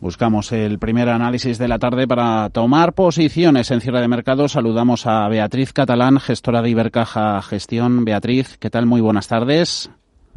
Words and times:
Buscamos 0.00 0.52
el 0.52 0.78
primer 0.78 1.08
análisis 1.08 1.58
de 1.58 1.68
la 1.68 1.78
tarde 1.78 2.06
para 2.06 2.50
tomar 2.50 2.92
posiciones 2.92 3.70
en 3.70 3.80
cierre 3.80 4.00
de 4.00 4.08
mercado. 4.08 4.48
Saludamos 4.48 5.06
a 5.06 5.28
Beatriz 5.28 5.72
Catalán, 5.72 6.20
gestora 6.20 6.62
de 6.62 6.70
Ibercaja 6.70 7.40
Gestión. 7.42 8.04
Beatriz, 8.04 8.58
¿qué 8.58 8.70
tal? 8.70 8.86
Muy 8.86 9.00
buenas 9.00 9.28
tardes. 9.28 9.90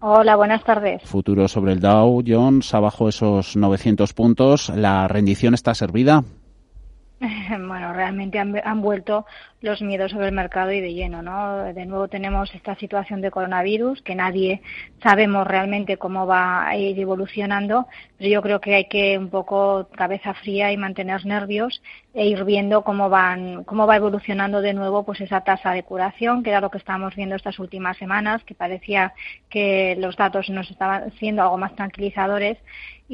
Hola, 0.00 0.36
buenas 0.36 0.64
tardes. 0.64 1.02
Futuro 1.04 1.46
sobre 1.46 1.72
el 1.72 1.80
Dow 1.80 2.22
Jones, 2.26 2.74
abajo 2.74 3.08
esos 3.08 3.56
900 3.56 4.12
puntos. 4.14 4.68
¿La 4.70 5.06
rendición 5.06 5.54
está 5.54 5.74
servida? 5.74 6.24
Bueno, 7.68 7.92
realmente 7.92 8.38
han, 8.38 8.82
vuelto 8.82 9.26
los 9.60 9.80
miedos 9.80 10.10
sobre 10.10 10.26
el 10.26 10.32
mercado 10.32 10.72
y 10.72 10.80
de 10.80 10.92
lleno, 10.92 11.22
¿no? 11.22 11.72
De 11.72 11.86
nuevo 11.86 12.08
tenemos 12.08 12.52
esta 12.54 12.74
situación 12.76 13.20
de 13.20 13.30
coronavirus 13.30 14.02
que 14.02 14.14
nadie 14.14 14.62
sabemos 15.02 15.46
realmente 15.46 15.98
cómo 15.98 16.26
va 16.26 16.66
a 16.66 16.76
ir 16.76 16.98
evolucionando, 16.98 17.86
pero 18.18 18.30
yo 18.30 18.42
creo 18.42 18.60
que 18.60 18.74
hay 18.74 18.88
que 18.88 19.18
un 19.18 19.30
poco 19.30 19.88
cabeza 19.96 20.34
fría 20.34 20.72
y 20.72 20.76
mantener 20.76 21.24
nervios 21.24 21.80
e 22.14 22.26
ir 22.26 22.44
viendo 22.44 22.82
cómo 22.82 23.08
van 23.08 23.64
cómo 23.64 23.86
va 23.86 23.96
evolucionando 23.96 24.60
de 24.60 24.74
nuevo 24.74 25.04
pues 25.04 25.20
esa 25.20 25.42
tasa 25.42 25.70
de 25.72 25.84
curación, 25.84 26.42
que 26.42 26.50
era 26.50 26.60
lo 26.60 26.70
que 26.70 26.78
estábamos 26.78 27.14
viendo 27.14 27.36
estas 27.36 27.58
últimas 27.58 27.96
semanas, 27.98 28.42
que 28.44 28.54
parecía 28.54 29.14
que 29.48 29.96
los 29.98 30.16
datos 30.16 30.50
nos 30.50 30.70
estaban 30.70 31.12
siendo 31.18 31.42
algo 31.42 31.58
más 31.58 31.74
tranquilizadores 31.76 32.58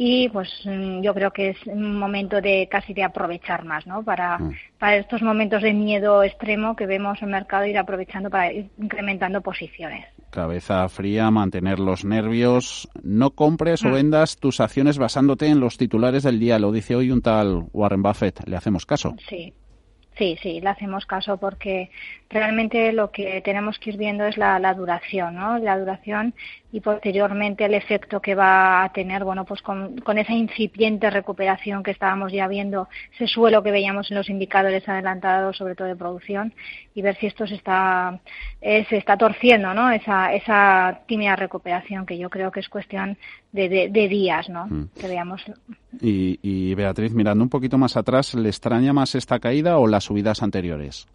y 0.00 0.28
pues 0.28 0.48
mm, 0.64 1.00
yo 1.00 1.12
creo 1.12 1.32
que 1.32 1.48
es 1.48 1.56
un 1.66 1.98
momento 1.98 2.40
de 2.40 2.68
casi 2.70 2.94
de 2.94 3.02
aprovechar 3.02 3.64
más, 3.64 3.84
¿no? 3.84 4.04
Para, 4.04 4.38
mm. 4.38 4.54
para 4.78 4.96
estos 4.96 5.22
momentos 5.22 5.60
de 5.60 5.74
miedo 5.74 6.22
extremo 6.22 6.76
que 6.76 6.86
vemos 6.86 7.20
el 7.20 7.26
mercado 7.26 7.66
ir 7.66 7.76
aprovechando 7.76 8.30
para 8.30 8.52
ir 8.52 8.70
incrementando 8.78 9.40
posiciones. 9.40 10.06
Cabeza 10.30 10.88
fría, 10.88 11.32
mantener 11.32 11.80
los 11.80 12.04
nervios. 12.04 12.88
No 13.02 13.30
compres 13.30 13.84
o 13.84 13.88
mm. 13.88 13.92
vendas 13.92 14.36
tus 14.36 14.60
acciones 14.60 14.98
basándote 14.98 15.48
en 15.48 15.58
los 15.58 15.76
titulares 15.76 16.22
del 16.22 16.38
día. 16.38 16.60
Lo 16.60 16.70
dice 16.70 16.94
hoy 16.94 17.10
un 17.10 17.20
tal 17.20 17.64
Warren 17.72 18.02
Buffett. 18.02 18.46
¿Le 18.46 18.56
hacemos 18.56 18.86
caso? 18.86 19.16
Sí. 19.28 19.52
Sí, 20.18 20.36
sí, 20.42 20.60
le 20.60 20.68
hacemos 20.68 21.06
caso 21.06 21.36
porque 21.36 21.90
realmente 22.28 22.92
lo 22.92 23.12
que 23.12 23.40
tenemos 23.42 23.78
que 23.78 23.90
ir 23.90 23.96
viendo 23.96 24.24
es 24.24 24.36
la, 24.36 24.58
la 24.58 24.74
duración, 24.74 25.36
¿no? 25.36 25.58
La 25.58 25.78
duración 25.78 26.34
y 26.70 26.80
posteriormente 26.80 27.64
el 27.64 27.72
efecto 27.72 28.20
que 28.20 28.34
va 28.34 28.84
a 28.84 28.92
tener, 28.92 29.24
bueno, 29.24 29.44
pues 29.44 29.62
con, 29.62 29.98
con, 30.00 30.18
esa 30.18 30.34
incipiente 30.34 31.08
recuperación 31.08 31.82
que 31.82 31.92
estábamos 31.92 32.30
ya 32.30 32.46
viendo, 32.46 32.88
ese 33.14 33.26
suelo 33.26 33.62
que 33.62 33.70
veíamos 33.70 34.10
en 34.10 34.18
los 34.18 34.28
indicadores 34.28 34.86
adelantados, 34.86 35.56
sobre 35.56 35.74
todo 35.74 35.88
de 35.88 35.96
producción, 35.96 36.52
y 36.94 37.00
ver 37.00 37.16
si 37.16 37.26
esto 37.26 37.46
se 37.46 37.54
está, 37.54 38.20
eh, 38.60 38.84
se 38.90 38.98
está 38.98 39.16
torciendo, 39.16 39.72
¿no? 39.72 39.90
Esa, 39.90 40.34
esa 40.34 41.00
tímida 41.06 41.36
recuperación 41.36 42.04
que 42.04 42.18
yo 42.18 42.28
creo 42.28 42.50
que 42.50 42.60
es 42.60 42.68
cuestión 42.68 43.16
de, 43.52 43.68
de, 43.68 43.88
de 43.88 44.08
días, 44.08 44.50
¿no? 44.50 44.66
Mm. 44.66 44.88
Que 45.00 45.08
veamos. 45.08 45.42
Y, 46.02 46.38
y 46.42 46.74
Beatriz, 46.74 47.14
mirando 47.14 47.42
un 47.42 47.48
poquito 47.48 47.78
más 47.78 47.96
atrás, 47.96 48.34
¿le 48.34 48.50
extraña 48.50 48.92
más 48.92 49.14
esta 49.14 49.38
caída 49.38 49.78
o 49.78 49.86
las 49.86 50.07
subidas 50.08 50.42
anteriores? 50.42 51.06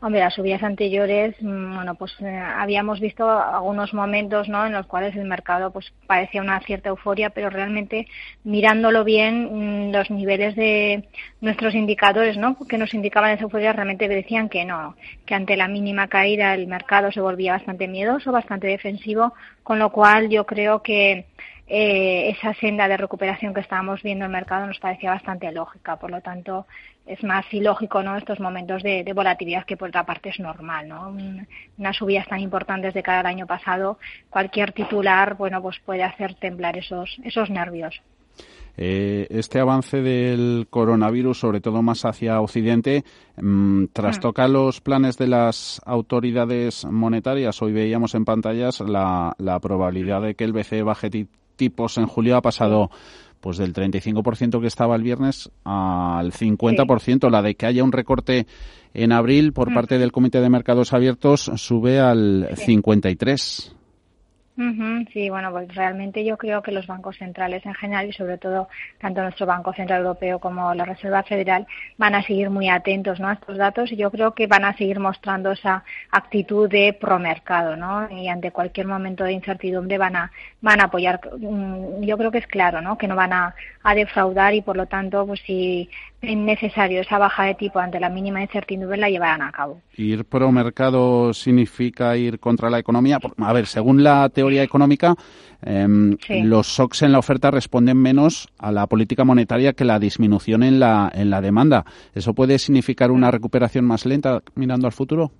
Hombre, 0.00 0.20
las 0.20 0.34
subidas 0.34 0.62
anteriores, 0.62 1.34
mm, 1.40 1.74
bueno, 1.74 1.96
pues 1.96 2.12
eh, 2.20 2.38
habíamos 2.38 3.00
visto 3.00 3.28
algunos 3.28 3.92
momentos, 3.92 4.48
¿no? 4.48 4.64
En 4.64 4.72
los 4.72 4.86
cuales 4.86 5.16
el 5.16 5.24
mercado, 5.24 5.72
pues 5.72 5.92
parecía 6.06 6.40
una 6.40 6.60
cierta 6.60 6.90
euforia, 6.90 7.30
pero 7.30 7.50
realmente 7.50 8.06
mirándolo 8.44 9.02
bien, 9.02 9.88
mm, 9.88 9.92
los 9.92 10.08
niveles 10.08 10.54
de 10.54 11.08
nuestros 11.40 11.74
indicadores, 11.74 12.36
¿no? 12.36 12.56
Que 12.68 12.78
nos 12.78 12.94
indicaban 12.94 13.32
esa 13.32 13.42
euforia 13.42 13.72
realmente 13.72 14.06
decían 14.06 14.48
que 14.48 14.64
no, 14.64 14.94
que 15.26 15.34
ante 15.34 15.56
la 15.56 15.66
mínima 15.66 16.06
caída 16.06 16.54
el 16.54 16.68
mercado 16.68 17.10
se 17.10 17.20
volvía 17.20 17.54
bastante 17.54 17.88
miedoso, 17.88 18.30
bastante 18.30 18.68
defensivo, 18.68 19.34
con 19.64 19.80
lo 19.80 19.90
cual 19.90 20.28
yo 20.28 20.46
creo 20.46 20.80
que 20.80 21.26
eh, 21.70 22.30
esa 22.30 22.54
senda 22.54 22.88
de 22.88 22.96
recuperación 22.96 23.52
que 23.52 23.60
estábamos 23.60 24.02
viendo 24.02 24.24
en 24.24 24.30
el 24.30 24.36
mercado 24.36 24.66
nos 24.66 24.78
parecía 24.78 25.10
bastante 25.10 25.52
lógica. 25.52 25.96
Por 25.96 26.10
lo 26.10 26.22
tanto, 26.22 26.66
es 27.06 27.22
más 27.22 27.44
ilógico 27.52 28.02
¿no? 28.02 28.16
estos 28.16 28.40
momentos 28.40 28.82
de, 28.82 29.04
de 29.04 29.12
volatilidad 29.12 29.66
que 29.66 29.76
por 29.76 29.90
otra 29.90 30.06
parte 30.06 30.30
es 30.30 30.40
normal. 30.40 30.88
¿no? 30.88 31.14
Unas 31.76 31.96
subidas 31.96 32.26
tan 32.26 32.40
importantes 32.40 32.94
de 32.94 33.02
cada 33.02 33.28
año 33.28 33.46
pasado, 33.46 33.98
cualquier 34.30 34.72
titular 34.72 35.34
bueno, 35.34 35.60
pues 35.60 35.78
puede 35.84 36.02
hacer 36.02 36.34
temblar 36.34 36.78
esos, 36.78 37.18
esos 37.22 37.50
nervios. 37.50 38.00
Eh, 38.80 39.26
este 39.30 39.58
avance 39.58 40.00
del 40.00 40.68
coronavirus, 40.70 41.40
sobre 41.40 41.60
todo 41.60 41.82
más 41.82 42.04
hacia 42.04 42.40
Occidente, 42.40 43.04
mmm, 43.36 43.86
trastoca 43.92 44.46
mm. 44.46 44.52
los 44.52 44.80
planes 44.80 45.18
de 45.18 45.26
las 45.26 45.82
autoridades 45.84 46.84
monetarias. 46.84 47.60
Hoy 47.60 47.72
veíamos 47.72 48.14
en 48.14 48.24
pantallas 48.24 48.80
la, 48.80 49.34
la 49.38 49.58
probabilidad 49.58 50.22
de 50.22 50.36
que 50.36 50.44
el 50.44 50.52
BCE 50.52 50.82
baje 50.84 51.10
tipos 51.58 51.98
en 51.98 52.06
julio 52.06 52.38
ha 52.38 52.40
pasado 52.40 52.90
pues 53.40 53.58
del 53.58 53.74
35% 53.74 54.60
que 54.60 54.66
estaba 54.66 54.96
el 54.96 55.02
viernes 55.02 55.50
al 55.64 56.32
50%. 56.32 57.00
Sí. 57.00 57.30
La 57.30 57.42
de 57.42 57.54
que 57.54 57.66
haya 57.66 57.84
un 57.84 57.92
recorte 57.92 58.46
en 58.94 59.12
abril 59.12 59.52
por 59.52 59.72
parte 59.74 59.98
del 59.98 60.12
Comité 60.12 60.40
de 60.40 60.48
Mercados 60.48 60.94
Abiertos 60.94 61.50
sube 61.56 62.00
al 62.00 62.48
sí. 64.58 64.64
53%. 64.64 65.08
Sí, 65.12 65.30
bueno, 65.30 65.50
pues 65.52 65.72
realmente 65.74 66.24
yo 66.24 66.36
creo 66.36 66.62
que 66.62 66.72
los 66.72 66.86
bancos 66.86 67.16
centrales 67.16 67.64
en 67.64 67.74
general 67.74 68.08
y 68.08 68.12
sobre 68.12 68.38
todo 68.38 68.68
tanto 68.98 69.22
nuestro 69.22 69.46
Banco 69.46 69.72
Central 69.72 70.00
Europeo 70.00 70.38
como 70.38 70.74
la 70.74 70.84
Reserva 70.84 71.22
Federal 71.22 71.66
van 71.96 72.14
a 72.14 72.22
seguir 72.22 72.50
muy 72.50 72.68
atentos 72.68 73.20
¿no? 73.20 73.28
a 73.28 73.34
estos 73.34 73.56
datos 73.56 73.92
y 73.92 73.96
yo 73.96 74.10
creo 74.10 74.34
que 74.34 74.46
van 74.46 74.64
a 74.64 74.76
seguir 74.76 75.00
mostrando 75.00 75.52
esa 75.52 75.84
actitud 76.10 76.68
de 76.68 76.92
promercado, 76.92 77.76
¿no? 77.76 78.10
Y 78.10 78.28
ante 78.28 78.50
cualquier 78.50 78.86
momento 78.86 79.24
de 79.24 79.32
incertidumbre 79.32 79.98
van 79.98 80.16
a 80.16 80.32
van 80.60 80.80
a 80.80 80.84
apoyar. 80.84 81.20
Mm, 81.38 82.02
yo 82.02 82.18
creo 82.18 82.30
que 82.30 82.38
es 82.38 82.46
claro, 82.46 82.80
¿no? 82.80 82.98
Que 82.98 83.08
no 83.08 83.16
van 83.16 83.32
a, 83.32 83.54
a 83.82 83.94
defraudar 83.94 84.54
y 84.54 84.62
por 84.62 84.76
lo 84.76 84.86
tanto, 84.86 85.26
pues 85.26 85.40
si 85.46 85.88
necesario 86.20 87.00
esa 87.00 87.18
baja 87.18 87.44
de 87.44 87.54
tipo 87.54 87.78
ante 87.78 88.00
la 88.00 88.08
mínima 88.08 88.42
incertidumbre 88.42 88.96
la 88.98 89.08
llevarán 89.08 89.42
a 89.42 89.52
cabo. 89.52 89.80
Ir 89.96 90.24
pro 90.24 90.50
mercado 90.50 91.32
significa 91.32 92.16
ir 92.16 92.40
contra 92.40 92.70
la 92.70 92.78
economía. 92.78 93.18
A 93.38 93.52
ver, 93.52 93.66
según 93.66 94.02
la 94.02 94.28
teoría 94.28 94.62
económica, 94.62 95.14
eh, 95.62 95.86
sí. 96.26 96.42
los 96.42 96.66
shocks 96.66 97.02
en 97.02 97.12
la 97.12 97.18
oferta 97.18 97.50
responden 97.50 97.96
menos 97.96 98.48
a 98.58 98.72
la 98.72 98.86
política 98.86 99.24
monetaria 99.24 99.72
que 99.72 99.84
la 99.84 99.98
disminución 99.98 100.62
en 100.62 100.80
la, 100.80 101.10
en 101.14 101.30
la 101.30 101.40
demanda. 101.40 101.84
¿Eso 102.14 102.34
puede 102.34 102.58
significar 102.58 103.10
una 103.10 103.30
recuperación 103.30 103.84
más 103.84 104.04
lenta 104.04 104.42
mirando 104.54 104.86
al 104.86 104.92
futuro? 104.92 105.30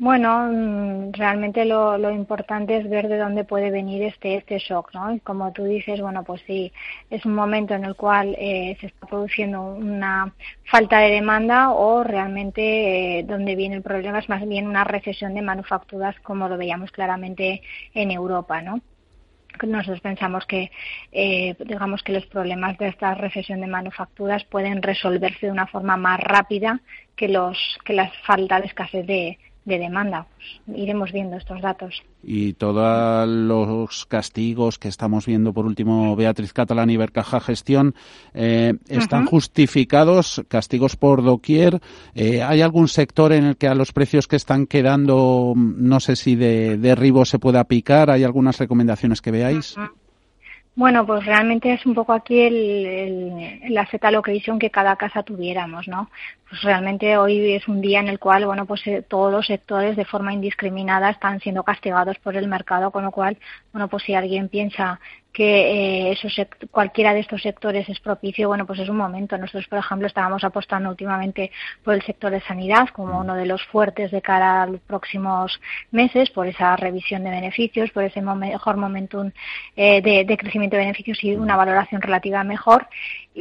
Bueno, 0.00 0.48
mm, 0.50 1.12
realmente 1.12 1.66
lo, 1.66 1.98
lo, 1.98 2.10
importante 2.10 2.74
es 2.78 2.88
ver 2.88 3.06
de 3.06 3.18
dónde 3.18 3.44
puede 3.44 3.70
venir 3.70 4.02
este 4.04 4.36
este 4.36 4.58
shock, 4.58 4.94
¿no? 4.94 5.12
Y 5.14 5.20
como 5.20 5.52
tú 5.52 5.64
dices, 5.64 6.00
bueno, 6.00 6.24
pues 6.24 6.40
sí, 6.46 6.72
es 7.10 7.26
un 7.26 7.34
momento 7.34 7.74
en 7.74 7.84
el 7.84 7.94
cual 7.96 8.34
eh, 8.38 8.78
se 8.80 8.86
está 8.86 9.06
produciendo 9.06 9.60
una 9.62 10.32
falta 10.64 11.00
de 11.00 11.10
demanda 11.10 11.72
o 11.72 12.02
realmente 12.02 13.18
eh, 13.18 13.24
donde 13.24 13.54
viene 13.56 13.76
el 13.76 13.82
problema 13.82 14.20
es 14.20 14.28
más 14.30 14.48
bien 14.48 14.66
una 14.68 14.84
recesión 14.84 15.34
de 15.34 15.42
manufacturas 15.42 16.18
como 16.20 16.48
lo 16.48 16.56
veíamos 16.56 16.90
claramente 16.92 17.60
en 17.92 18.10
Europa, 18.10 18.62
¿no? 18.62 18.80
nosotros 19.62 20.00
pensamos 20.00 20.46
que 20.46 20.70
eh, 21.12 21.54
digamos 21.58 22.02
que 22.02 22.12
los 22.12 22.24
problemas 22.26 22.78
de 22.78 22.88
esta 22.88 23.14
recesión 23.14 23.60
de 23.60 23.66
manufacturas 23.66 24.44
pueden 24.44 24.80
resolverse 24.80 25.46
de 25.46 25.52
una 25.52 25.66
forma 25.66 25.98
más 25.98 26.20
rápida 26.20 26.80
que 27.16 27.28
los 27.28 27.58
que 27.84 27.92
la 27.92 28.10
falta 28.24 28.60
de 28.60 28.66
escasez 28.68 29.06
de, 29.06 29.38
de 29.70 29.78
demanda. 29.78 30.26
Iremos 30.74 31.12
viendo 31.12 31.36
estos 31.36 31.62
datos. 31.62 32.02
Y 32.22 32.52
todos 32.54 33.26
los 33.26 34.04
castigos 34.04 34.78
que 34.78 34.88
estamos 34.88 35.24
viendo, 35.24 35.54
por 35.54 35.64
último, 35.64 36.14
Beatriz 36.16 36.52
Catalán 36.52 36.90
y 36.90 36.98
Bercaja 36.98 37.40
Gestión, 37.40 37.94
eh, 38.34 38.74
¿están 38.88 39.22
uh 39.22 39.26
-huh. 39.26 39.30
justificados? 39.30 40.42
¿Castigos 40.48 40.96
por 40.96 41.22
doquier? 41.22 41.80
Eh, 42.14 42.42
¿Hay 42.42 42.60
algún 42.60 42.88
sector 42.88 43.32
en 43.32 43.44
el 43.44 43.56
que 43.56 43.68
a 43.68 43.74
los 43.74 43.92
precios 43.92 44.26
que 44.26 44.36
están 44.36 44.66
quedando, 44.66 45.54
no 45.56 46.00
sé 46.00 46.16
si 46.16 46.36
de 46.36 46.76
derribo 46.76 47.24
se 47.24 47.38
pueda 47.38 47.64
picar? 47.64 48.10
¿Hay 48.10 48.24
algunas 48.24 48.58
recomendaciones 48.58 49.22
que 49.22 49.30
veáis? 49.30 49.76
Uh 49.76 49.80
-huh. 49.80 49.99
Bueno, 50.76 51.04
pues 51.04 51.26
realmente 51.26 51.72
es 51.74 51.84
un 51.84 51.94
poco 51.94 52.12
aquí 52.12 52.40
el, 52.40 52.54
el, 52.86 53.74
la 53.74 54.10
location 54.10 54.58
que 54.58 54.70
cada 54.70 54.96
casa 54.96 55.22
tuviéramos, 55.22 55.88
¿no? 55.88 56.10
Pues 56.48 56.62
realmente 56.62 57.18
hoy 57.18 57.52
es 57.52 57.68
un 57.68 57.80
día 57.80 58.00
en 58.00 58.08
el 58.08 58.18
cual, 58.18 58.46
bueno, 58.46 58.64
pues 58.66 58.86
eh, 58.86 59.02
todos 59.06 59.30
los 59.32 59.46
sectores 59.46 59.96
de 59.96 60.04
forma 60.04 60.32
indiscriminada 60.32 61.10
están 61.10 61.40
siendo 61.40 61.64
castigados 61.64 62.18
por 62.20 62.36
el 62.36 62.48
mercado, 62.48 62.92
con 62.92 63.04
lo 63.04 63.10
cual, 63.10 63.36
bueno, 63.72 63.88
pues 63.88 64.04
si 64.04 64.14
alguien 64.14 64.48
piensa 64.48 65.00
que 65.32 66.12
eh, 66.12 66.48
cualquiera 66.70 67.14
de 67.14 67.20
estos 67.20 67.42
sectores 67.42 67.88
es 67.88 68.00
propicio, 68.00 68.48
bueno, 68.48 68.66
pues 68.66 68.80
es 68.80 68.88
un 68.88 68.96
momento. 68.96 69.38
Nosotros, 69.38 69.66
por 69.68 69.78
ejemplo, 69.78 70.06
estábamos 70.06 70.42
apostando 70.44 70.90
últimamente 70.90 71.50
por 71.84 71.94
el 71.94 72.02
sector 72.02 72.32
de 72.32 72.40
sanidad 72.40 72.88
como 72.88 73.20
uno 73.20 73.34
de 73.34 73.46
los 73.46 73.62
fuertes 73.66 74.10
de 74.10 74.22
cara 74.22 74.62
a 74.62 74.66
los 74.66 74.80
próximos 74.80 75.60
meses, 75.92 76.30
por 76.30 76.46
esa 76.46 76.76
revisión 76.76 77.24
de 77.24 77.30
beneficios, 77.30 77.90
por 77.90 78.02
ese 78.02 78.20
mejor 78.20 78.76
momentum 78.76 79.30
eh, 79.76 80.02
de, 80.02 80.24
de, 80.24 80.36
crecimiento 80.36 80.76
de 80.76 80.82
beneficios 80.82 81.22
y 81.22 81.34
una 81.34 81.56
valoración 81.56 82.02
relativa 82.02 82.42
mejor. 82.42 82.88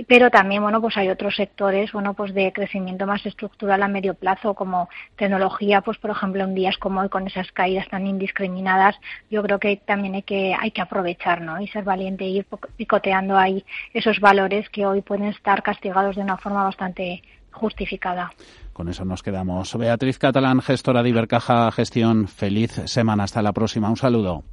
Pero 0.08 0.30
también, 0.30 0.62
bueno, 0.62 0.80
pues 0.82 0.96
hay 0.98 1.10
otros 1.10 1.36
sectores, 1.36 1.92
bueno, 1.92 2.14
pues 2.14 2.34
de 2.36 2.54
crecimiento 2.54 3.08
más 3.08 3.26
estructural 3.26 3.82
a 3.82 3.88
medio 3.88 4.14
plazo, 4.14 4.54
como 4.54 4.88
tecnología, 5.16 5.82
pues 5.82 5.98
por 5.98 6.12
ejemplo, 6.12 6.44
en 6.44 6.54
días 6.54 6.78
como 6.78 7.02
hoy 7.02 7.10
con 7.10 7.26
esas 7.26 7.52
caídas 7.52 7.88
tan 7.90 8.06
indiscriminadas, 8.06 8.96
yo 9.32 9.42
creo 9.42 9.60
que 9.60 9.78
también 9.78 10.14
hay 10.14 10.22
que, 10.22 10.56
hay 10.58 10.70
que 10.70 10.82
aprovechar, 10.82 11.42
¿no? 11.42 11.60
Y 11.60 11.68
ser 11.80 11.86
valiente 11.86 12.26
e 12.26 12.30
ir 12.30 12.46
picoteando 12.76 13.38
ahí 13.38 13.64
esos 13.94 14.20
valores 14.20 14.70
que 14.70 14.86
hoy 14.86 15.02
pueden 15.02 15.26
estar 15.26 15.64
castigados 15.64 16.16
de 16.16 16.22
una 16.22 16.38
forma 16.38 16.64
bastante 16.64 17.22
justificada. 17.52 18.32
Con 18.74 18.90
eso 18.90 19.04
nos 19.04 19.24
quedamos. 19.24 19.76
Beatriz 19.78 20.18
Catalán, 20.18 20.62
gestora 20.62 21.04
de 21.04 21.10
Ibercaja 21.10 21.72
Gestión. 21.72 22.28
Feliz 22.28 22.72
semana. 22.86 23.24
Hasta 23.24 23.42
la 23.42 23.52
próxima. 23.52 23.90
Un 23.90 23.98
saludo. 23.98 24.44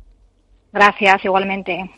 Gracias, 0.73 1.25
igualmente. 1.25 1.90